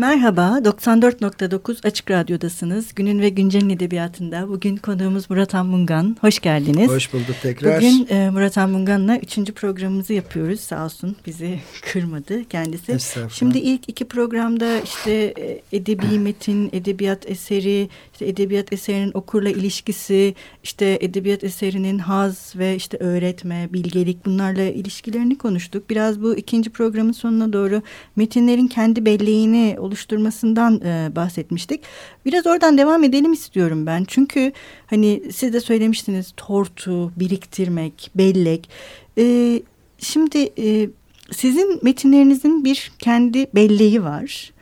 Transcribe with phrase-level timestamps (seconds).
[0.00, 2.94] Merhaba, 94.9 Açık Radyo'dasınız.
[2.94, 6.16] Günün ve Güncel'in edebiyatında bugün konuğumuz Murat Anmungan.
[6.20, 6.88] Hoş geldiniz.
[6.88, 7.76] Hoş bulduk tekrar.
[7.76, 10.60] Bugün e, Murat Anmungan'la üçüncü programımızı yapıyoruz.
[10.60, 11.60] Sağ olsun bizi
[11.92, 12.96] kırmadı kendisi.
[13.30, 20.34] Şimdi ilk iki programda işte e, edebi metin, edebiyat eseri, işte edebiyat eserinin okurla ilişkisi,
[20.62, 25.90] işte edebiyat eserinin haz ve işte öğretme, bilgelik bunlarla ilişkilerini konuştuk.
[25.90, 27.82] Biraz bu ikinci programın sonuna doğru
[28.16, 31.80] metinlerin kendi belleğini oluşturmasından e, bahsetmiştik.
[32.26, 34.04] Biraz oradan devam edelim istiyorum ben.
[34.08, 34.52] Çünkü
[34.86, 38.70] hani siz de söylemiştiniz tortu, biriktirmek, bellek.
[39.18, 39.62] E,
[39.98, 40.88] şimdi e,
[41.32, 44.52] sizin metinlerinizin bir kendi belleği var.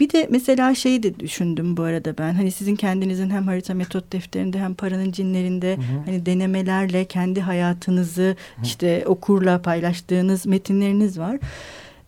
[0.00, 2.34] Bir de mesela şeyi de düşündüm bu arada ben.
[2.34, 6.02] Hani sizin kendinizin hem harita metot defterinde hem paranın cinlerinde hı hı.
[6.06, 8.62] hani denemelerle kendi hayatınızı hı.
[8.62, 11.38] işte okurla paylaştığınız metinleriniz var.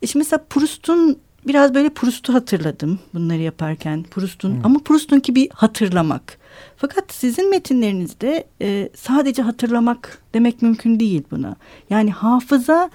[0.02, 1.18] E şimdi mesela Proust'un
[1.48, 4.02] biraz böyle Proust'u hatırladım bunları yaparken.
[4.02, 4.64] Proust'un hmm.
[4.64, 6.38] ama Proust'un bir hatırlamak.
[6.76, 11.56] Fakat sizin metinlerinizde e, sadece hatırlamak demek mümkün değil buna.
[11.90, 12.90] Yani hafıza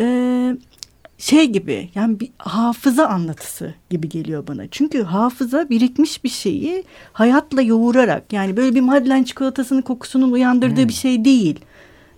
[0.00, 0.06] e,
[1.18, 4.68] şey gibi yani bir hafıza anlatısı gibi geliyor bana.
[4.70, 10.88] Çünkü hafıza birikmiş bir şeyi hayatla yoğurarak yani böyle bir Madeleine çikolatasının kokusunun uyandırdığı hmm.
[10.88, 11.60] bir şey değil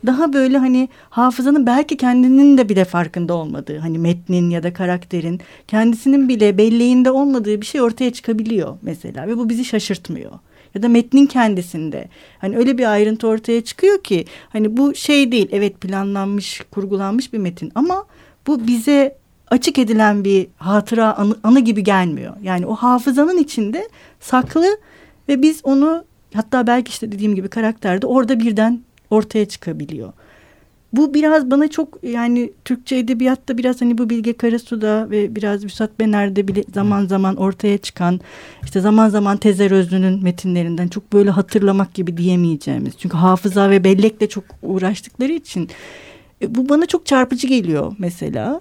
[0.06, 5.40] daha böyle hani hafızanın belki kendinin de bile farkında olmadığı hani metnin ya da karakterin
[5.68, 10.32] kendisinin bile belleğinde olmadığı bir şey ortaya çıkabiliyor mesela ve bu bizi şaşırtmıyor
[10.74, 15.48] ya da metnin kendisinde hani öyle bir ayrıntı ortaya çıkıyor ki hani bu şey değil
[15.52, 18.04] evet planlanmış kurgulanmış bir metin ama
[18.46, 19.16] bu bize
[19.48, 22.34] açık edilen bir hatıra anı, anı gibi gelmiyor.
[22.42, 23.88] Yani o hafızanın içinde
[24.20, 24.78] saklı
[25.28, 28.80] ve biz onu hatta belki işte dediğim gibi karakterde orada birden
[29.14, 30.12] ortaya çıkabiliyor.
[30.92, 35.98] Bu biraz bana çok yani Türkçe edebiyatta biraz hani bu Bilge Karasu'da ve biraz Vüsat
[36.00, 38.20] Bener'de bile zaman zaman ortaya çıkan
[38.64, 42.94] işte zaman zaman Tezer Özlü'nün metinlerinden çok böyle hatırlamak gibi diyemeyeceğimiz.
[42.98, 45.68] Çünkü hafıza ve bellekle çok uğraştıkları için
[46.42, 48.60] e, bu bana çok çarpıcı geliyor mesela.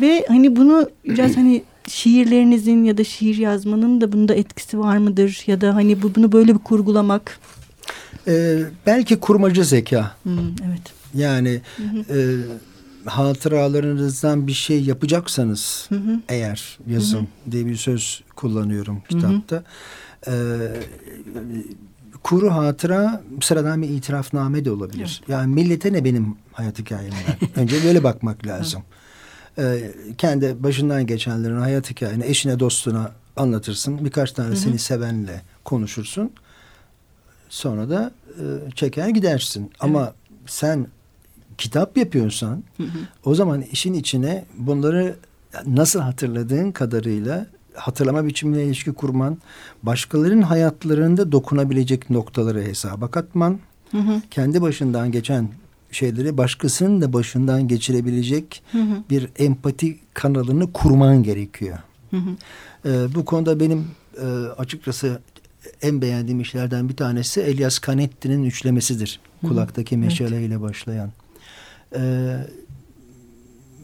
[0.00, 5.42] Ve hani bunu biraz hani şiirlerinizin ya da şiir yazmanın da bunda etkisi var mıdır?
[5.46, 7.40] Ya da hani bu, bunu böyle bir kurgulamak
[8.28, 10.16] ee, belki kurmacı zeka.
[10.22, 10.82] Hmm, evet.
[11.14, 12.18] Yani hı hı.
[12.18, 12.18] E,
[13.10, 16.20] hatıralarınızdan bir şey yapacaksanız hı hı.
[16.28, 17.52] eğer yazın hı hı.
[17.52, 19.56] diye bir söz kullanıyorum kitapta.
[20.24, 20.36] Hı hı.
[20.36, 20.72] E,
[22.22, 25.20] kuru hatıra sıradan bir itirafname de olabilir.
[25.20, 25.28] Evet.
[25.28, 27.36] Yani millete ne benim hayat hikayemden?
[27.56, 28.82] Önce böyle bakmak lazım.
[29.58, 34.04] Ee, kendi başından geçenlerin hayat hikayeni eşine dostuna anlatırsın.
[34.04, 34.82] Birkaç tanesini hı hı.
[34.82, 36.30] sevenle konuşursun.
[37.48, 38.44] Sonra da e,
[38.74, 39.60] çeker gidersin.
[39.60, 39.76] Evet.
[39.80, 40.12] Ama
[40.46, 40.86] sen
[41.58, 42.98] kitap yapıyorsan hı hı.
[43.24, 45.16] o zaman işin içine bunları
[45.66, 49.38] nasıl hatırladığın kadarıyla hatırlama biçimine ilişki kurman,
[49.82, 53.58] başkalarının hayatlarında dokunabilecek noktaları hesaba katman,
[53.90, 54.22] hı hı.
[54.30, 55.48] kendi başından geçen
[55.90, 58.96] şeyleri başkasının da başından geçirebilecek hı hı.
[59.10, 61.78] bir empati kanalını kurman gerekiyor.
[62.10, 62.30] Hı hı.
[62.86, 63.86] Ee, bu konuda benim
[64.20, 64.26] e,
[64.58, 65.20] açıkçası
[65.82, 69.20] en beğendiğim işlerden bir tanesi Elias Canetti'nin üçlemesidir.
[69.40, 69.48] Hı.
[69.48, 70.62] Kulaktaki meşaleyle evet.
[70.62, 71.12] başlayan.
[71.96, 72.36] Ee,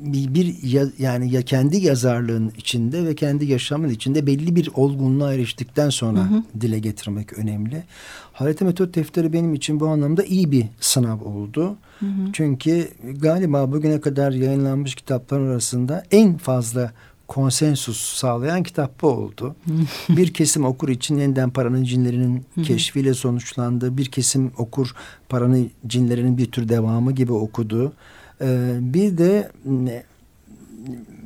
[0.01, 5.35] bir, bir ya, yani ya kendi yazarlığın içinde ve kendi yaşamın içinde belli bir olgunluğa
[5.35, 6.43] eriştikten sonra hı hı.
[6.61, 7.85] dile getirmek önemli.
[8.33, 11.77] Harita Metot Defteri benim için bu anlamda iyi bir sınav oldu.
[11.99, 12.33] Hı hı.
[12.33, 16.93] Çünkü galiba bugüne kadar yayınlanmış kitaplar arasında en fazla
[17.31, 19.57] konsensus sağlayan kitap bu oldu.
[20.09, 23.99] bir kesim okur için yeniden paranın cinlerinin keşfiyle sonuçlandı.
[23.99, 24.95] Bir kesim okur
[25.29, 27.93] paranın cinlerinin bir tür devamı gibi okudu.
[28.41, 29.51] Ee, bir de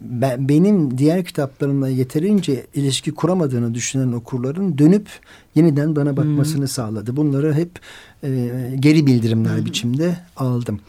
[0.02, 5.08] ben, benim diğer kitaplarımla yeterince ilişki kuramadığını düşünen okurların dönüp
[5.54, 6.68] yeniden bana bakmasını hmm.
[6.68, 7.16] sağladı.
[7.16, 7.70] Bunları hep
[8.22, 8.50] e,
[8.80, 9.64] geri bildirimler hmm.
[9.64, 10.80] biçimde aldım.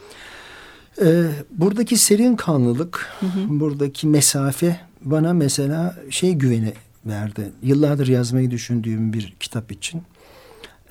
[1.02, 3.60] E, buradaki serin kanlılık, hmm.
[3.60, 6.72] buradaki mesafe bana mesela şey güveni
[7.06, 7.52] verdi.
[7.62, 10.02] Yıllardır yazmayı düşündüğüm bir kitap için.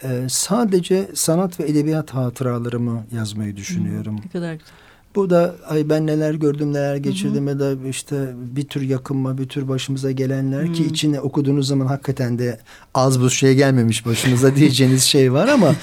[0.04, 4.22] Ee, sadece sanat ve edebiyat hatıralarımı yazmayı düşünüyorum.
[4.26, 4.85] Ne kadar güzel.
[5.16, 9.50] Bu da ay ben neler gördüm neler geçirdim ya da işte bir tür yakınma bir
[9.50, 10.74] tür başımıza gelenler hı hı.
[10.74, 12.60] ki içine okuduğunuz zaman hakikaten de
[12.94, 15.76] az bu şey gelmemiş başımıza diyeceğiniz şey var ama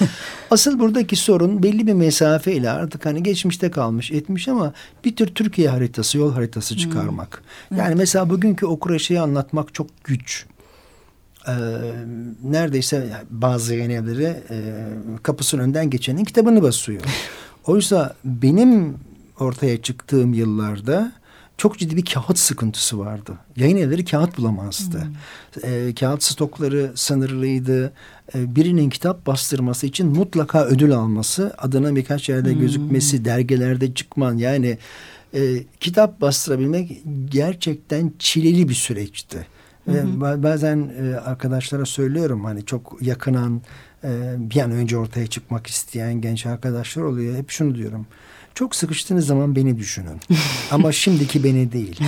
[0.51, 4.73] asıl buradaki sorun belli bir mesafeyle artık hani geçmişte kalmış etmiş ama
[5.05, 7.43] bir tür Türkiye haritası yol haritası çıkarmak.
[7.69, 7.75] Hı.
[7.75, 7.97] Yani evet.
[7.97, 10.45] mesela bugünkü okura şeyi anlatmak çok güç.
[11.47, 11.53] Ee,
[12.43, 14.57] neredeyse bazı yayın evleri e,
[15.23, 17.01] kapısının önden geçenin kitabını basıyor.
[17.67, 18.97] Oysa benim
[19.43, 21.11] ortaya çıktığım yıllarda
[21.57, 23.37] çok ciddi bir kağıt sıkıntısı vardı.
[23.55, 25.01] Yayın evleri kağıt bulamazdı.
[25.01, 25.69] Hmm.
[25.69, 27.93] E, kağıt stokları sınırlıydı.
[28.35, 32.59] E, birinin kitap bastırması için mutlaka ödül alması, adına birkaç yerde hmm.
[32.59, 34.77] gözükmesi, dergilerde çıkman yani
[35.33, 37.01] e, kitap bastırabilmek
[37.31, 39.47] gerçekten çileli bir süreçti.
[39.87, 43.61] Ve bazen e, arkadaşlara söylüyorum hani çok yakınan
[44.03, 47.37] e, bir an önce ortaya çıkmak isteyen genç arkadaşlar oluyor.
[47.37, 48.07] Hep şunu diyorum.
[48.55, 50.19] Çok sıkıştığınız zaman beni düşünün.
[50.71, 51.99] Ama şimdiki beni değil.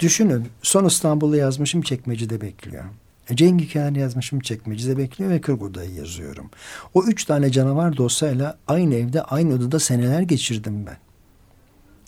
[0.00, 0.46] Düşünün.
[0.62, 2.84] Son İstanbul'u yazmışım çekmecede bekliyor.
[3.30, 6.50] E, Cengiz Hikaye'ni yazmışım çekmecede bekliyor ve Kırgurda'yı yazıyorum.
[6.94, 10.96] O üç tane canavar dosyayla aynı evde aynı odada seneler geçirdim ben.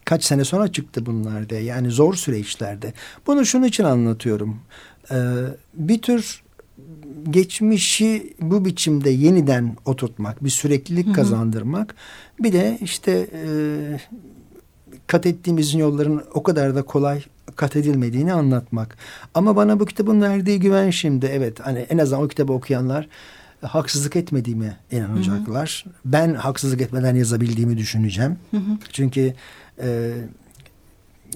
[0.05, 2.93] Kaç sene sonra çıktı bunlar da yani zor süreçlerde.
[3.27, 4.61] Bunu şunun için anlatıyorum.
[5.11, 5.17] Ee,
[5.75, 6.44] bir tür
[7.31, 11.15] geçmişi bu biçimde yeniden oturtmak, bir süreklilik hı hı.
[11.15, 11.95] kazandırmak.
[12.41, 13.49] Bir de işte e,
[15.07, 17.23] kat ettiğimiz yolların o kadar da kolay
[17.57, 18.97] kat edilmediğini anlatmak.
[19.35, 23.09] Ama bana bu kitabın verdiği güven şimdi evet hani en azından o kitabı okuyanlar
[23.61, 25.85] haksızlık etmediğime inanacaklar.
[25.85, 25.95] Hı hı.
[26.05, 28.37] Ben haksızlık etmeden yazabildiğimi düşüneceğim.
[28.51, 28.79] Hı hı.
[28.93, 29.35] Çünkü
[29.83, 30.13] e,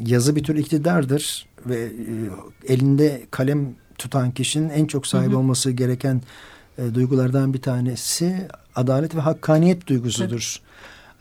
[0.07, 5.39] yazı bir tür iktidardır ve e, elinde kalem tutan kişinin en çok sahip hı hı.
[5.39, 6.23] olması gereken
[6.79, 10.61] e, duygulardan bir tanesi adalet ve hakkaniyet duygusudur.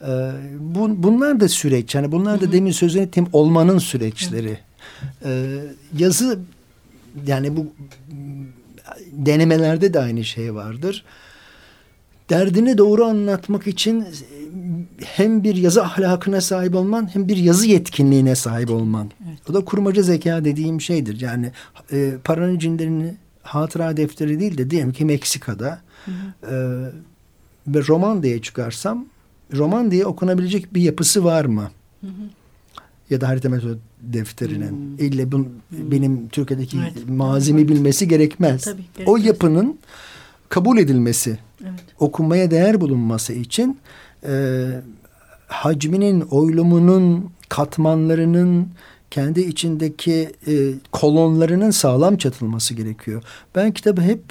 [0.01, 1.95] E, bu, bunlar da süreç.
[1.95, 2.51] Yani bunlar da hı hı.
[2.51, 4.59] demin sözünü ettiğim olmanın süreçleri.
[5.25, 5.61] E,
[5.97, 6.39] yazı
[7.27, 7.67] yani bu
[9.11, 11.03] denemelerde de aynı şey vardır
[12.29, 14.05] derdini doğru anlatmak için
[15.05, 19.11] hem bir yazı ahlakına sahip olman hem bir yazı yetkinliğine sahip olman.
[19.37, 19.49] Evet.
[19.49, 21.21] O da kurmaca zeka dediğim şeydir.
[21.21, 21.51] Yani
[21.91, 26.53] e, paranın cinlerini hatıra defteri değil de diyelim ki Meksika'da hı hı.
[26.53, 26.55] E,
[27.67, 29.05] ve roman diye çıkarsam
[29.53, 31.71] roman diye okunabilecek bir yapısı var mı?
[32.01, 32.11] Hı hı.
[33.09, 34.69] Ya da harita metod defterinin.
[34.69, 35.05] Hmm.
[35.05, 35.91] İlle bun, hmm.
[35.91, 37.09] benim Türkiye'deki evet.
[37.09, 38.63] mazimi bilmesi gerekmez.
[38.63, 39.07] Tabii, gerekmez.
[39.07, 39.79] O yapının
[40.49, 41.79] kabul edilmesi evet.
[41.99, 43.79] okunmaya değer bulunması için
[44.27, 44.65] e,
[45.47, 48.67] hacminin, oylumunun, katmanlarının
[49.11, 53.23] kendi içindeki e, kolonlarının sağlam çatılması gerekiyor.
[53.55, 54.21] Ben kitabı hep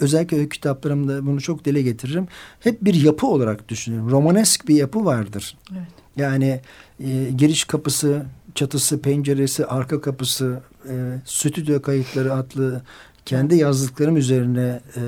[0.00, 2.28] özellikle öykü kitaplarımda bunu çok dile getiririm.
[2.60, 4.10] Hep bir yapı olarak düşünüyorum.
[4.10, 5.56] Romanesk bir yapı vardır.
[5.72, 5.82] Evet.
[6.16, 6.60] Yani
[7.00, 8.22] e, giriş kapısı,
[8.54, 10.94] çatısı, penceresi, arka kapısı, e,
[11.24, 12.82] stüdyo kayıtları adlı
[13.24, 15.02] kendi yazdıklarım üzerine e,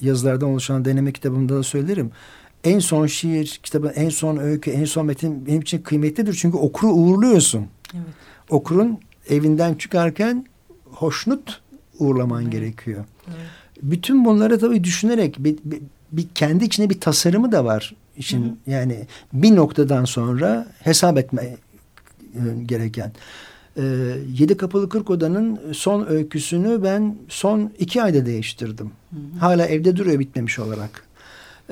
[0.00, 2.10] yazılardan oluşan deneme kitabımda da söylerim.
[2.64, 6.34] En son şiir kitabı, en son öykü, en son metin benim için kıymetlidir.
[6.34, 7.66] Çünkü okuru uğurluyorsun.
[7.94, 8.04] Evet.
[8.50, 8.98] Okurun
[9.28, 10.46] evinden çıkarken
[10.90, 11.60] hoşnut
[11.98, 12.52] uğurlaman evet.
[12.52, 13.04] gerekiyor.
[13.28, 13.36] Evet.
[13.82, 15.80] Bütün bunları tabii düşünerek bir, bir,
[16.12, 18.42] bir kendi içinde bir tasarımı da var işin.
[18.42, 18.70] Hı hı.
[18.70, 21.56] Yani bir noktadan sonra hesap etme
[22.34, 23.12] e, gereken.
[23.76, 23.82] E,
[24.38, 28.90] Yedi Kapılı Kırk Oda'nın son öyküsünü ben son iki ayda değiştirdim.
[29.10, 29.38] Hı hı.
[29.38, 31.04] Hala evde duruyor bitmemiş olarak.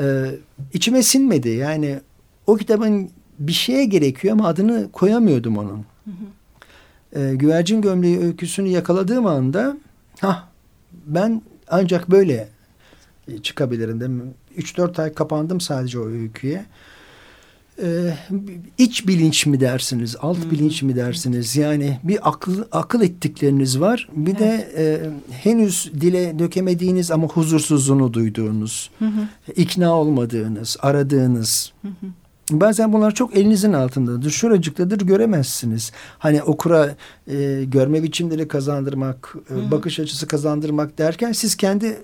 [0.00, 0.30] E,
[0.72, 1.48] içime sinmedi.
[1.48, 2.00] Yani
[2.46, 5.84] o kitabın bir şeye gerekiyor ama adını koyamıyordum onun.
[6.04, 6.37] Hı hı.
[7.16, 9.76] E, Güvercin Gömleği öyküsünü yakaladığım anda
[10.20, 10.48] ha
[11.06, 12.48] ben ancak böyle
[13.42, 14.34] çıkabilirim.
[14.56, 16.64] Üç dört ay kapandım sadece o öyküye
[17.82, 18.14] e,
[18.78, 20.50] iç bilinç mi dersiniz, alt Hı-hı.
[20.50, 21.56] bilinç mi dersiniz?
[21.56, 24.08] Yani bir akıl akıl ettikleriniz var.
[24.12, 24.40] Bir evet.
[24.40, 29.52] de e, henüz dile dökemediğiniz ama huzursuzluğunu duyduğunuz, Hı-hı.
[29.56, 31.72] ikna olmadığınız, aradığınız.
[31.82, 32.10] Hı-hı.
[32.50, 34.30] Bazen bunlar çok elinizin altındadır.
[34.30, 35.92] Şuracıktadır göremezsiniz.
[36.18, 36.94] Hani okura
[37.26, 41.96] e, görme biçimleri kazandırmak, e, bakış açısı kazandırmak derken siz kendi e,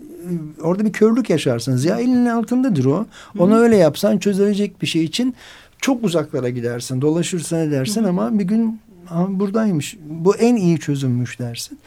[0.62, 1.84] orada bir körlük yaşarsınız.
[1.84, 3.06] Ya elinin altındadır o.
[3.38, 3.60] Onu Hı-hı.
[3.60, 5.34] öyle yapsan çözülecek bir şey için
[5.80, 7.00] çok uzaklara gidersin.
[7.00, 8.10] Dolaşırsın edersin Hı-hı.
[8.10, 8.80] ama bir gün
[9.28, 9.96] buradaymış.
[10.08, 11.78] Bu en iyi çözümmüş dersin.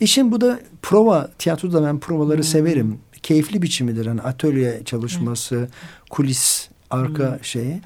[0.00, 1.30] İşin bu da prova.
[1.38, 2.46] Tiyatroda ben provaları Hı-hı.
[2.46, 2.98] severim.
[3.22, 4.06] Keyifli biçimidir.
[4.06, 5.68] Hani atölye çalışması, Hı-hı.
[6.10, 7.44] kulis, arka Hı-hı.
[7.44, 7.80] şeyi.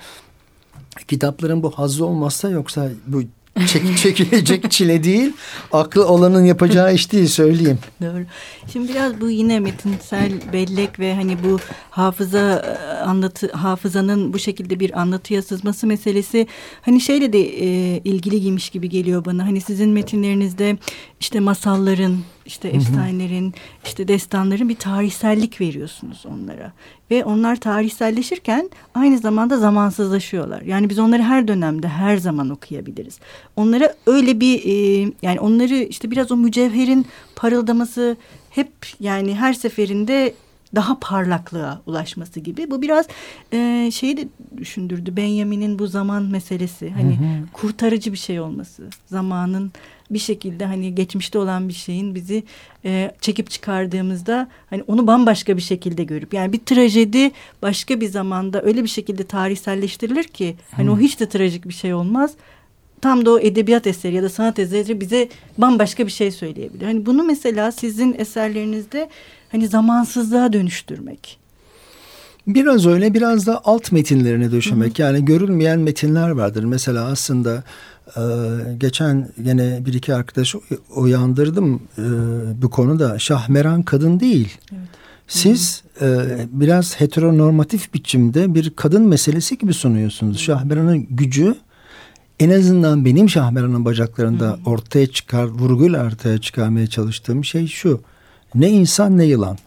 [1.08, 3.22] Kitapların bu hazzı olmazsa yoksa bu
[3.66, 5.32] çek, çekilecek çile değil.
[5.72, 7.78] Aklı olanın yapacağı iş değil söyleyeyim.
[8.02, 8.24] Doğru.
[8.72, 11.58] Şimdi biraz bu yine metinsel bellek ve hani bu
[11.90, 16.46] hafıza e, anlatı hafızanın bu şekilde bir anlatıya sızması meselesi
[16.82, 19.46] hani şeyle de e, ilgiliymiş gibi geliyor bana.
[19.46, 20.78] Hani sizin metinlerinizde
[21.20, 23.54] işte masalların işte efsanelerin,
[23.84, 26.72] işte destanların bir tarihsellik veriyorsunuz onlara.
[27.10, 30.62] Ve onlar tarihselleşirken aynı zamanda zamansızlaşıyorlar.
[30.62, 33.18] Yani biz onları her dönemde, her zaman okuyabiliriz.
[33.56, 37.06] Onlara öyle bir, e, yani onları işte biraz o mücevherin
[37.36, 38.16] parıldaması
[38.50, 40.34] hep yani her seferinde
[40.74, 42.70] daha parlaklığa ulaşması gibi.
[42.70, 43.06] Bu biraz
[43.52, 45.16] e, şeyi de düşündürdü.
[45.16, 46.90] Benjamin'in bu zaman meselesi.
[46.90, 47.52] Hani hı hı.
[47.52, 48.88] kurtarıcı bir şey olması.
[49.06, 49.72] Zamanın
[50.10, 52.42] bir şekilde hani geçmişte olan bir şeyin bizi
[52.84, 57.30] e, çekip çıkardığımızda hani onu bambaşka bir şekilde görüp yani bir trajedi
[57.62, 60.92] başka bir zamanda öyle bir şekilde tarihselleştirilir ki hani hı.
[60.92, 62.34] o hiç de trajik bir şey olmaz
[63.00, 66.86] tam da o edebiyat eseri ya da sanat eseri bize bambaşka bir şey söyleyebilir.
[66.86, 69.08] Hani bunu mesela sizin eserlerinizde
[69.52, 71.39] hani zamansızlığa dönüştürmek.
[72.54, 74.98] Biraz öyle biraz da alt metinlerine döşemek.
[74.98, 75.06] Hı hı.
[75.06, 76.64] Yani görülmeyen metinler vardır.
[76.64, 77.62] Mesela aslında
[78.16, 78.22] e,
[78.78, 80.54] geçen yine bir iki arkadaş
[80.96, 82.02] uyandırdım e,
[82.62, 83.18] bu konuda.
[83.18, 84.58] Şahmeran kadın değil.
[84.72, 84.82] Evet.
[85.28, 86.06] Siz e,
[86.52, 90.38] biraz heteronormatif biçimde bir kadın meselesi gibi sunuyorsunuz.
[90.38, 91.54] Şahmeran'ın gücü
[92.40, 94.72] en azından benim Şahmeran'ın bacaklarında hmm.
[94.72, 98.00] ortaya çıkar, vurguyla ortaya çıkarmaya çalıştığım şey şu.
[98.54, 99.58] Ne insan ne yılan.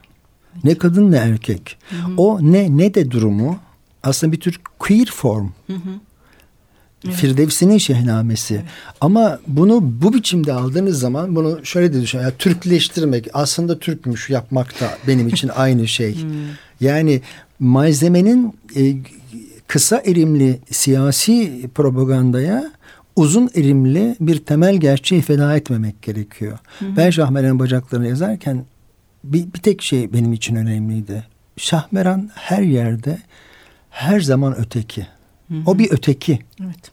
[0.63, 1.77] Ne kadın ne erkek.
[1.89, 3.59] Hı O ne ne de durumu
[4.03, 5.47] aslında bir tür queer form.
[5.67, 5.73] Hı
[7.05, 7.15] Evet.
[7.15, 8.53] Firdevsi'nin şehnamesi.
[8.53, 8.65] Evet.
[9.01, 12.19] Ama bunu bu biçimde aldığınız zaman bunu şöyle de düşün.
[12.19, 16.21] Yani Türkleştirmek aslında Türkmüş yapmak da benim için aynı şey.
[16.21, 16.31] Hmm.
[16.81, 17.21] Yani
[17.59, 18.95] malzemenin e,
[19.67, 22.71] kısa erimli siyasi propagandaya
[23.15, 26.57] uzun erimli bir temel gerçeği feda etmemek gerekiyor.
[26.79, 26.97] Hı hı.
[26.97, 28.65] Ben Şahmeran'ın bacaklarını yazarken
[29.23, 31.23] bir, bir tek şey benim için önemliydi.
[31.57, 33.17] Şahmeran her yerde
[33.89, 35.07] her zaman öteki.
[35.47, 35.61] Hı hı.
[35.65, 36.39] O bir öteki.
[36.63, 36.91] Evet.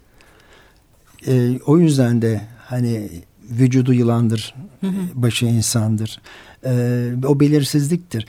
[1.27, 3.09] Ee, o yüzden de hani
[3.51, 5.01] vücudu yılandır, hı hı.
[5.15, 6.21] başı insandır.
[6.65, 8.27] Ee, o belirsizliktir.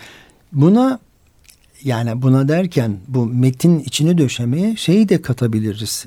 [0.52, 1.00] Buna
[1.84, 6.06] yani buna derken bu metin içine döşemeye şeyi de katabiliriz.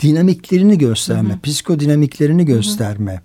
[0.00, 1.40] Dinamiklerini gösterme, hı hı.
[1.40, 3.12] psikodinamiklerini gösterme.
[3.12, 3.20] Hı hı.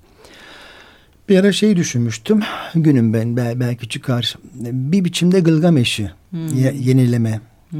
[1.31, 2.39] Bir ara şey düşünmüştüm.
[2.75, 4.37] Günüm ben belki çıkar.
[4.53, 6.47] Bir biçimde Gılgameş'i hmm.
[6.79, 7.39] yenileme.
[7.69, 7.79] Hmm,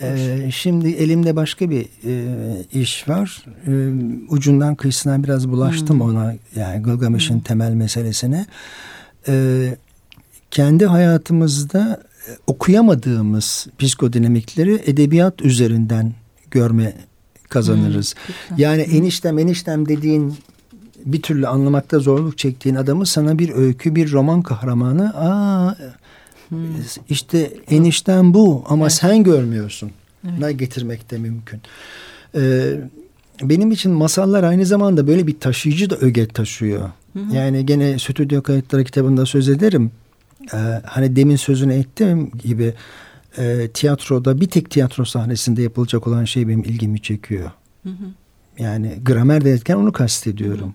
[0.00, 2.12] ee, şimdi elimde başka bir e,
[2.72, 3.44] iş var.
[3.66, 3.72] E,
[4.28, 6.10] ucundan kıyısına biraz bulaştım hmm.
[6.10, 6.34] ona.
[6.56, 7.40] Yani Gılgameş'in hmm.
[7.40, 8.46] temel meselesine.
[9.28, 9.64] E,
[10.50, 12.02] kendi hayatımızda
[12.46, 16.12] okuyamadığımız psikodinamikleri edebiyat üzerinden
[16.50, 16.94] görme
[17.48, 18.14] kazanırız.
[18.48, 20.34] Hmm, yani eniştem eniştem dediğin
[21.06, 25.74] bir türlü anlamakta zorluk çektiğin adamı sana bir öykü, bir roman kahramanı aa
[26.48, 26.58] hmm.
[27.08, 28.92] işte enişten bu ama evet.
[28.92, 29.90] sen görmüyorsun.
[30.28, 30.38] Evet.
[30.38, 31.60] Ne getirmek de mümkün.
[32.34, 32.74] Ee,
[33.42, 36.90] benim için masallar aynı zamanda böyle bir taşıyıcı da öge taşıyor.
[37.12, 37.34] Hı hı.
[37.34, 39.90] Yani gene stüdyo kayıtları kitabında söz ederim.
[40.54, 42.74] Ee, hani demin sözünü ettiğim gibi
[43.38, 47.50] e, tiyatroda bir tek tiyatro sahnesinde yapılacak olan şey benim ilgimi çekiyor.
[47.82, 48.04] Hı hı.
[48.58, 50.74] Yani gramer derken onu kastediyorum.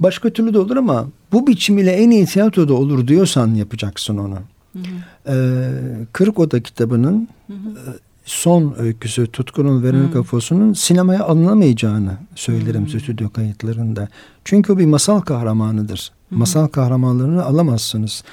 [0.00, 4.38] Başka türlü de olur ama bu biçim ile en iyi tiyatroda olur diyorsan yapacaksın onu.
[4.72, 5.32] Hı hı.
[5.32, 5.70] Ee,
[6.12, 7.70] Kırık Oda kitabının hı hı.
[7.70, 7.92] E,
[8.24, 14.08] son öyküsü Tutkun'un Veronica Foss'unun sinemaya alınamayacağını söylerim hı stüdyo kayıtlarında.
[14.44, 16.12] Çünkü o bir masal kahramanıdır.
[16.28, 18.24] Hı Masal kahramanlarını alamazsınız.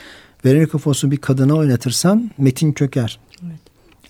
[0.46, 3.20] Veronica Foss'u bir kadına oynatırsan metin çöker.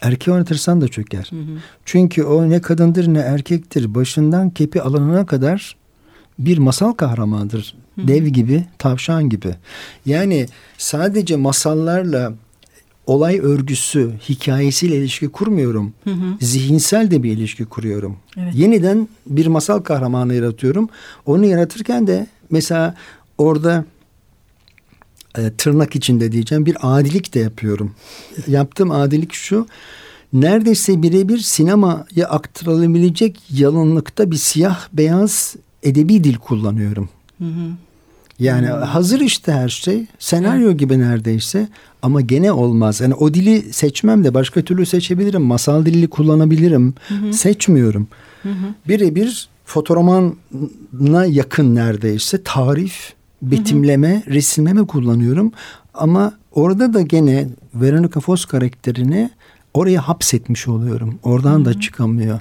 [0.03, 1.27] Erkeği oynatırsan da çöker.
[1.29, 1.57] Hı hı.
[1.85, 3.95] Çünkü o ne kadındır ne erkektir.
[3.95, 5.75] Başından kepi alanına kadar
[6.39, 7.75] bir masal kahramanıdır.
[7.95, 8.07] Hı.
[8.07, 9.55] Dev gibi, tavşan gibi.
[10.05, 12.33] Yani sadece masallarla
[13.05, 15.93] olay örgüsü, hikayesiyle ilişki kurmuyorum.
[16.03, 16.37] Hı hı.
[16.41, 18.17] Zihinsel de bir ilişki kuruyorum.
[18.37, 18.55] Evet.
[18.55, 20.89] Yeniden bir masal kahramanı yaratıyorum.
[21.25, 22.95] Onu yaratırken de mesela
[23.37, 23.85] orada
[25.37, 27.95] e, tırnak içinde diyeceğim bir adilik de yapıyorum.
[28.47, 29.67] Yaptığım adilik şu.
[30.33, 37.09] Neredeyse birebir sinemaya aktarılabilecek yalınlıkta bir siyah beyaz edebi dil kullanıyorum.
[37.37, 37.71] Hı hı.
[38.39, 38.81] Yani hmm.
[38.81, 40.05] hazır işte her şey.
[40.19, 40.79] Senaryo evet.
[40.79, 41.67] gibi neredeyse
[42.01, 43.01] ama gene olmaz.
[43.01, 45.41] Yani o dili seçmem de başka türlü seçebilirim.
[45.41, 46.93] Masal dilini kullanabilirim.
[47.07, 48.07] Hı Seçmiyorum.
[48.87, 53.13] Birebir fotoromana yakın neredeyse tarif
[53.51, 54.33] betimleme, hı hı.
[54.33, 55.51] resimleme kullanıyorum.
[55.93, 59.29] Ama orada da gene Veronica Foss karakterini
[59.73, 61.19] oraya hapsetmiş oluyorum.
[61.23, 61.65] Oradan hı hı.
[61.65, 62.39] da çıkamıyor.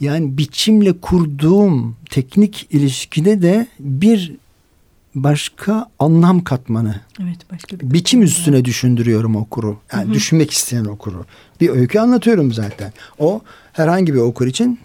[0.00, 4.36] Yani biçimle kurduğum teknik ilişkide de bir
[5.14, 7.00] başka anlam katmanı.
[7.22, 8.64] Evet, başka bir biçim üstüne var.
[8.64, 9.78] düşündürüyorum okuru.
[9.92, 10.14] Yani hı hı.
[10.14, 11.24] düşünmek isteyen okuru.
[11.60, 12.92] Bir öykü anlatıyorum zaten.
[13.18, 13.40] O
[13.72, 14.78] herhangi bir okur için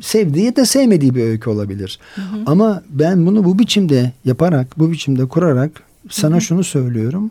[0.00, 1.98] sevdiği ya da sevmediği bir öykü olabilir.
[2.14, 2.42] Hı hı.
[2.46, 6.40] Ama ben bunu bu biçimde yaparak, bu biçimde kurarak sana hı hı.
[6.40, 7.30] şunu söylüyorum.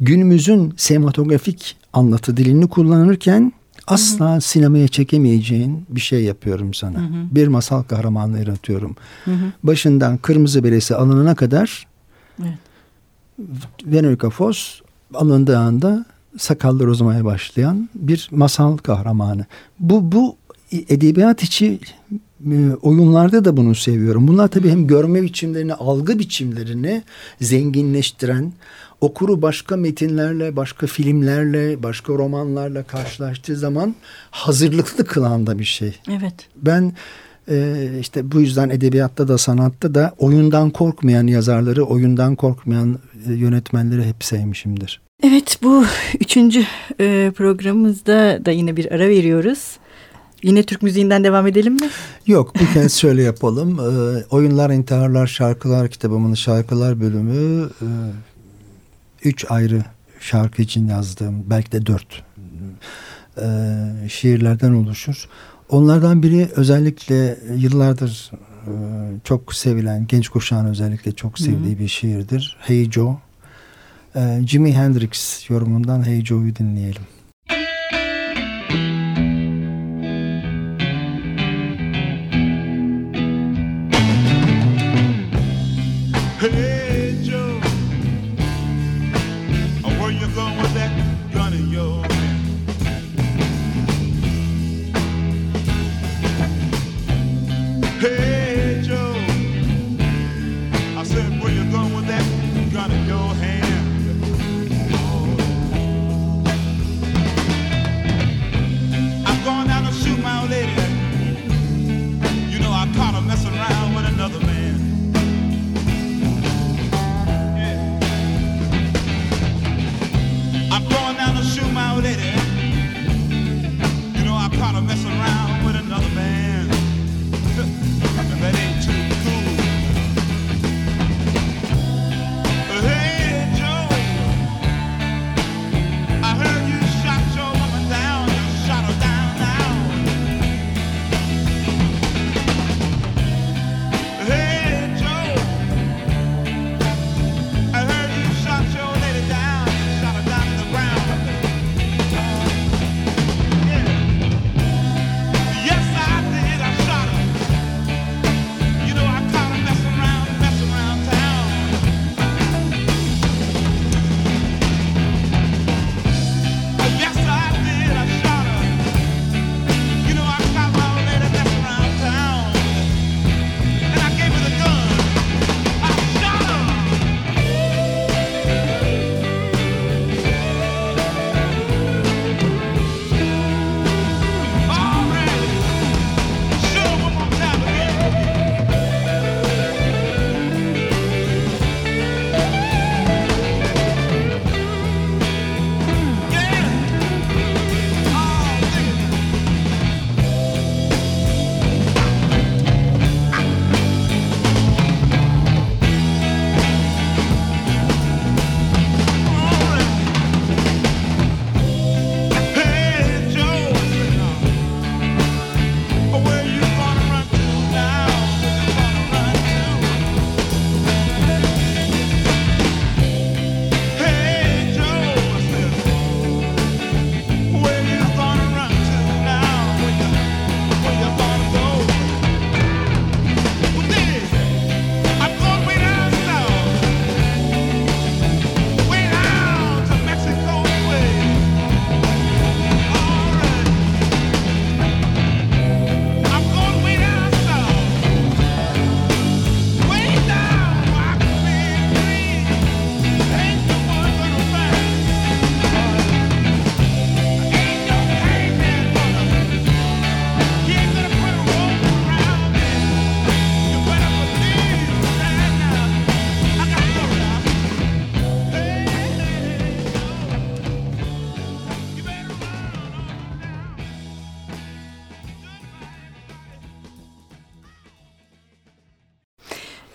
[0.00, 3.52] Günümüzün sinematografik anlatı dilini kullanırken
[3.86, 4.40] asla hı hı.
[4.40, 6.98] sinemaya çekemeyeceğin bir şey yapıyorum sana.
[6.98, 7.26] Hı hı.
[7.30, 8.96] Bir masal kahramanı yaratıyorum.
[9.24, 9.52] Hı hı.
[9.62, 11.86] Başından kırmızı beresi alınana kadar
[12.42, 12.58] evet.
[13.84, 14.80] Veronica Foss
[15.14, 16.04] alındığı anda
[16.38, 19.46] sakallar uzamaya başlayan bir masal kahramanı.
[19.80, 20.36] Bu bu
[20.88, 21.78] edebiyat içi
[22.52, 24.28] e, oyunlarda da bunu seviyorum.
[24.28, 27.02] Bunlar tabii hem görme biçimlerini, algı biçimlerini
[27.40, 28.52] zenginleştiren,
[29.00, 33.94] okuru başka metinlerle, başka filmlerle, başka romanlarla karşılaştığı zaman
[34.30, 35.94] hazırlıklı kılan da bir şey.
[36.10, 36.48] Evet.
[36.56, 36.92] Ben
[37.50, 44.04] e, işte bu yüzden edebiyatta da sanatta da oyundan korkmayan yazarları, oyundan korkmayan e, yönetmenleri
[44.04, 45.00] hep sevmişimdir.
[45.22, 45.84] Evet bu
[46.20, 46.64] üçüncü
[47.00, 49.78] e, programımızda da yine bir ara veriyoruz.
[50.46, 51.88] Yine Türk müziğinden devam edelim mi?
[52.26, 53.78] Yok bu kez şöyle yapalım.
[53.80, 57.88] Ee, Oyunlar, İntiharlar, Şarkılar kitabımın şarkılar bölümü e,
[59.24, 59.84] üç ayrı
[60.20, 62.22] şarkı için yazdığım belki de dört
[63.40, 63.46] e,
[64.08, 65.28] şiirlerden oluşur.
[65.68, 68.30] Onlardan biri özellikle yıllardır
[68.66, 68.72] e,
[69.24, 72.56] çok sevilen genç kuşağın özellikle çok sevdiği bir şiirdir.
[72.60, 73.18] Hey Joe.
[74.16, 77.02] E, Jimi Hendrix yorumundan Hey Joe'yu dinleyelim.
[86.46, 86.75] Hey.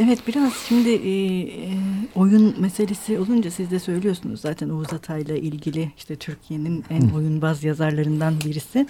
[0.04, 1.70] Evet biraz şimdi e, e,
[2.16, 8.34] oyun meselesi olunca siz de söylüyorsunuz zaten Oğuz Atay'la ilgili işte Türkiye'nin en oyunbaz yazarlarından
[8.46, 8.88] birisi.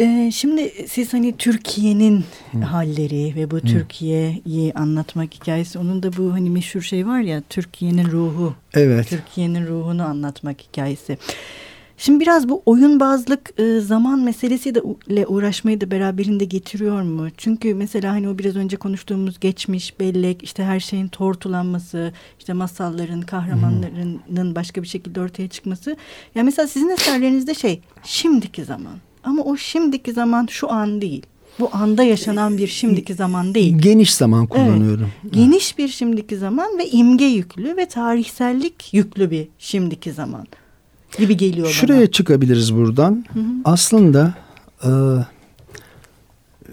[0.00, 2.24] E, şimdi siz hani Türkiye'nin
[2.64, 8.04] halleri ve bu Türkiye'yi anlatmak hikayesi onun da bu hani meşhur şey var ya Türkiye'nin
[8.04, 8.54] ruhu.
[8.74, 9.08] Evet.
[9.08, 11.18] Türkiye'nin ruhunu anlatmak hikayesi.
[11.98, 17.28] Şimdi biraz bu oyunbazlık e, zaman meselesi de ile uğraşmayı da beraberinde getiriyor mu?
[17.36, 23.20] Çünkü mesela hani o biraz önce konuştuğumuz geçmiş, bellek, işte her şeyin tortulanması, işte masalların,
[23.20, 25.90] kahramanlarının başka bir şekilde ortaya çıkması.
[25.90, 25.96] Ya
[26.34, 28.94] yani mesela sizin eserlerinizde şey şimdiki zaman.
[29.24, 31.26] Ama o şimdiki zaman şu an değil.
[31.58, 33.78] Bu anda yaşanan bir şimdiki zaman değil.
[33.78, 35.10] Geniş zaman kullanıyorum.
[35.24, 40.46] Evet, geniş bir şimdiki zaman ve imge yüklü ve tarihsellik yüklü bir şimdiki zaman
[41.18, 42.10] gibi geliyor Şuraya bana.
[42.10, 43.24] çıkabiliriz buradan.
[43.32, 43.44] Hı hı.
[43.64, 44.34] Aslında
[44.84, 44.90] e,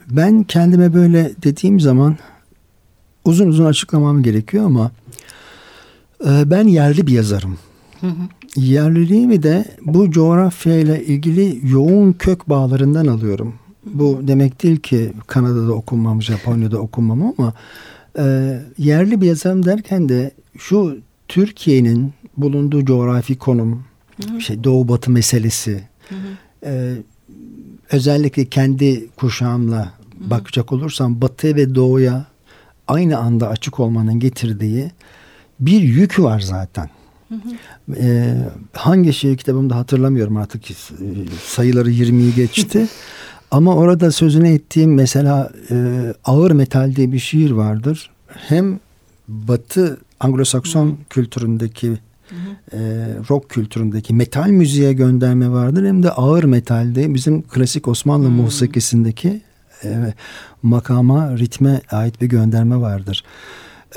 [0.10, 2.17] ben kendime böyle dediğim zaman
[3.26, 4.91] uzun uzun açıklamam gerekiyor ama
[6.26, 7.58] e, ben yerli bir yazarım.
[8.02, 8.24] Hı hı.
[8.56, 13.54] Yerliliğimi de bu coğrafyayla ilgili yoğun kök bağlarından alıyorum.
[13.86, 17.54] Bu demek değil ki Kanada'da okunmam, Japonya'da okunmam ama
[18.17, 23.84] e, yerli bir yazarım derken de şu Türkiye'nin bulunduğu coğrafi konum,
[24.21, 24.41] hı hı.
[24.41, 26.69] şey Doğu Batı meselesi, hı hı.
[26.69, 26.95] E,
[27.91, 30.30] özellikle kendi kuşağımla hı hı.
[30.30, 32.26] bakacak olursam Batı ve Doğu'ya
[32.88, 34.91] aynı anda açık olmanın getirdiği
[35.60, 36.89] bir yük var zaten.
[37.30, 37.95] Hı hı.
[37.97, 38.36] Ee,
[38.73, 40.63] hangi şey kitabımda hatırlamıyorum artık
[41.45, 42.88] sayıları 20'yi geçti.
[43.52, 45.76] Ama orada sözünü ettiğim mesela e,
[46.26, 48.10] ağır metal diye bir şiir vardır.
[48.28, 48.80] Hem
[49.28, 50.95] Batı Anglo-Sakson
[52.34, 55.88] kültüründeki e, rock kültüründeki metal müziğe gönderme vardır.
[55.88, 58.36] Hem de ağır metalde bizim klasik Osmanlı hmm.
[58.36, 59.41] musikisindeki
[59.84, 60.13] e,
[60.63, 63.24] makama, ritme ait bir gönderme vardır.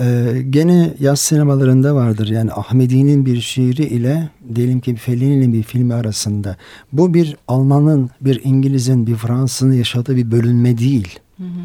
[0.01, 2.29] Ee, gene yaz sinemalarında vardır.
[2.29, 6.57] Yani Ahmedi'nin bir şiiri ile diyelim ki Fellini'nin bir filmi arasında.
[6.93, 11.19] Bu bir Alman'ın, bir İngiliz'in, bir Fransız'ın yaşadığı bir bölünme değil.
[11.39, 11.61] Hı hı.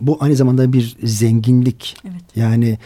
[0.00, 1.96] Bu aynı zamanda bir zenginlik.
[2.04, 2.22] Evet.
[2.36, 2.78] Yani e,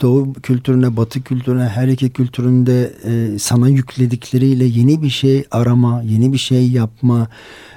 [0.00, 6.32] Doğu kültürüne, Batı kültürüne, her iki kültüründe e, sana yükledikleriyle yeni bir şey arama, yeni
[6.32, 7.28] bir şey yapma,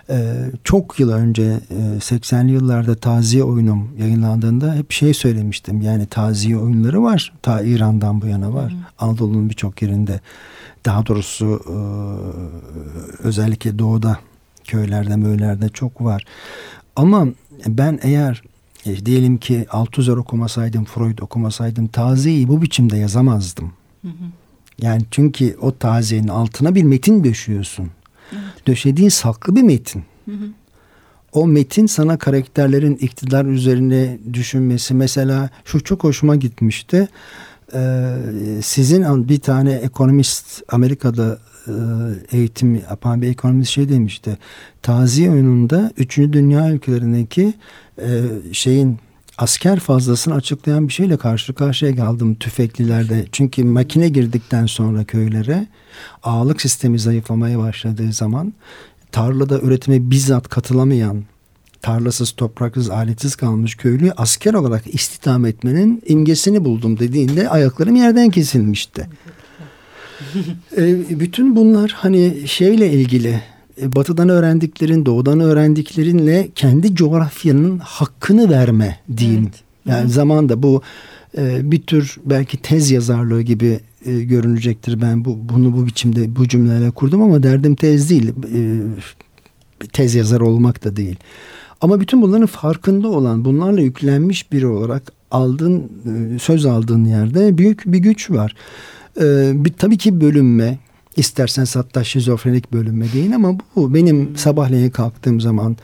[0.10, 5.82] ee, çok yıl önce e, 80'li yıllarda taziye oyunum yayınlandığında hep şey söylemiştim.
[5.82, 7.34] Yani taziye oyunları var.
[7.42, 8.72] Ta İran'dan bu yana var.
[8.72, 10.20] Hı Anadolu'nun birçok yerinde.
[10.86, 11.78] Daha doğrusu e,
[13.28, 14.20] özellikle doğuda
[14.64, 16.26] köylerde möylerde çok var.
[16.96, 17.28] Ama
[17.68, 18.44] ben eğer
[18.86, 23.74] e, diyelim ki Althusser okumasaydım, Freud okumasaydım taziyeyi bu biçimde yazamazdım.
[24.02, 24.26] Hı hı.
[24.82, 27.90] Yani çünkü o taziyenin altına bir metin döşüyorsun.
[28.32, 28.68] Evet.
[28.68, 30.04] Döşediğin saklı bir metin.
[30.26, 30.50] Hı hı.
[31.34, 37.08] O metin sana karakterlerin iktidar üzerine düşünmesi mesela şu çok hoşuma gitmişti.
[37.74, 38.16] Ee,
[38.64, 41.40] sizin bir tane ekonomist Amerika'da
[42.32, 44.38] eğitim yapan bir ekonomist şey demişti.
[44.82, 46.18] Tazi oyununda 3.
[46.18, 47.54] Dünya ülkelerindeki
[48.02, 48.98] e, şeyin
[49.38, 53.26] asker fazlasını açıklayan bir şeyle karşı karşıya geldim tüfeklilerde.
[53.32, 55.68] Çünkü makine girdikten sonra köylere
[56.24, 58.54] ağalık sistemi zayıflamaya başladığı zaman
[59.12, 61.24] tarlada üretime bizzat katılamayan
[61.82, 69.10] tarlasız, topraksız, aletsiz kalmış köylüyü asker olarak istihdam etmenin imgesini buldum dediğinde ayaklarım yerden kesilmişti.
[70.78, 73.42] E, bütün bunlar hani şeyle ilgili
[73.82, 79.44] e, batıdan öğrendiklerin, doğudan öğrendiklerinle kendi coğrafyanın hakkını verme diyeyim.
[79.44, 79.64] Evet.
[79.86, 80.82] Yani zamanda bu
[81.38, 85.02] e, bir tür belki tez yazarlığı gibi e, görünecektir.
[85.02, 88.30] Ben bu bunu bu biçimde bu cümlelerle kurdum ama derdim tez değil.
[88.30, 88.60] E,
[89.94, 91.16] tez yazar olmak da değil.
[91.82, 97.84] Ama bütün bunların farkında olan, bunlarla yüklenmiş biri olarak aldığın e, söz aldığın yerde büyük
[97.86, 98.56] bir güç var.
[99.22, 100.78] E, bir, tabii ki bölünme,
[101.16, 105.78] istersen hatta şizofrenik bölünme değil ama bu benim sabahleyin kalktığım zaman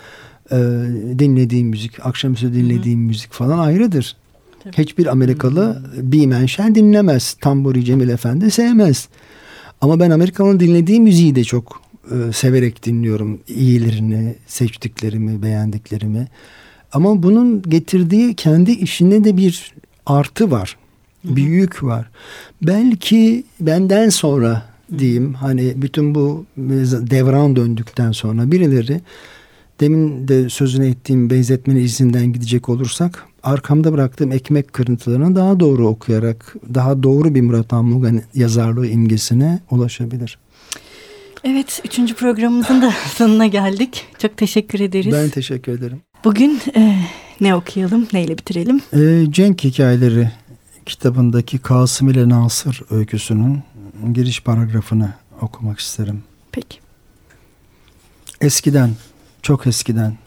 [0.52, 0.58] e,
[1.20, 3.04] dinlediğim müzik, akşamüstü dinlediğim Hı.
[3.04, 4.16] müzik falan ayrıdır.
[4.64, 4.78] Tabii.
[4.78, 6.12] Hiçbir Amerikalı hmm.
[6.12, 7.34] bir menşen dinlemez.
[7.34, 9.08] Tamburi Cemil Efendi sevmez.
[9.82, 13.40] Ama ben Amerikalı'nın dinlediği müziği de çok e, severek dinliyorum.
[13.48, 16.28] İyilerini, seçtiklerimi, beğendiklerimi.
[16.94, 19.74] Ama bunun getirdiği kendi işine de bir
[20.06, 20.78] artı var.
[21.24, 22.10] Bir yük var.
[22.62, 24.64] Belki benden sonra
[24.98, 26.46] diyeyim hani bütün bu
[27.12, 29.02] devran döndükten sonra birileri
[29.80, 36.56] demin de sözünü ettiğim benzetmenin izinden gidecek olursak arkamda bıraktığım ekmek kırıntılarını daha doğru okuyarak
[36.74, 40.38] daha doğru bir Murat Anmugan yazarlığı imgesine ulaşabilir.
[41.44, 44.08] Evet, üçüncü programımızın da sonuna geldik.
[44.20, 45.14] Çok teşekkür ederiz.
[45.14, 46.02] Ben teşekkür ederim.
[46.24, 46.96] Bugün e,
[47.42, 48.82] ne okuyalım, neyle bitirelim?
[48.94, 50.32] E, Cenk Hikayeleri
[50.86, 53.64] kitabındaki Kasım ile Nasır öyküsünün
[54.14, 56.24] giriş paragrafını okumak isterim.
[56.52, 56.80] Peki.
[58.42, 58.92] Eskiden,
[59.42, 60.18] çok eskiden,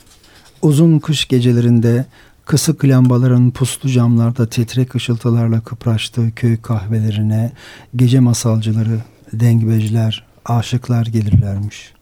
[0.62, 2.07] uzun kış gecelerinde
[2.45, 7.53] kısık lambaların puslu camlarda titrek ışıltılarla kıpraştığı köy kahvelerine
[7.97, 9.01] gece masalcıları,
[9.33, 11.93] dengbeciler, aşıklar gelirlermiş.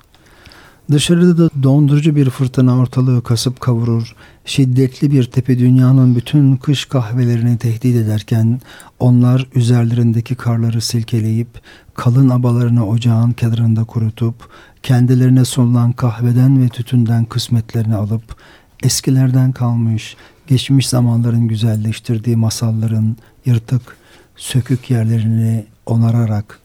[0.91, 7.59] Dışarıda da dondurucu bir fırtına ortalığı kasıp kavurur, şiddetli bir tepe dünyanın bütün kış kahvelerini
[7.59, 8.61] tehdit ederken
[8.99, 11.49] onlar üzerlerindeki karları silkeleyip
[11.95, 14.35] kalın abalarını ocağın kenarında kurutup
[14.83, 18.37] kendilerine sunulan kahveden ve tütünden kısmetlerini alıp
[18.83, 20.17] eskilerden kalmış
[20.47, 23.17] geçmiş zamanların güzelleştirdiği masalların
[23.47, 23.97] yırtık
[24.37, 26.59] sökük yerlerini onararak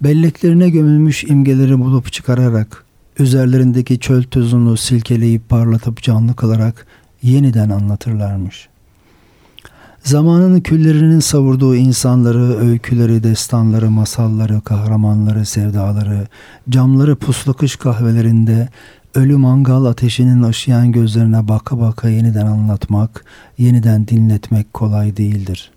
[0.00, 2.85] belleklerine gömülmüş imgeleri bulup çıkararak
[3.18, 6.86] üzerlerindeki çöl tozunu silkeleyip parlatıp canlı kılarak
[7.22, 8.68] yeniden anlatırlarmış.
[10.04, 16.26] Zamanın küllerinin savurduğu insanları, öyküleri, destanları, masalları, kahramanları, sevdaları,
[16.68, 18.68] camları puslu kış kahvelerinde
[19.14, 23.24] ölü mangal ateşinin ışıyan gözlerine baka baka yeniden anlatmak,
[23.58, 25.70] yeniden dinletmek kolay değildir.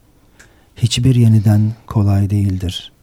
[0.76, 2.99] Hiçbir yeniden kolay değildir.''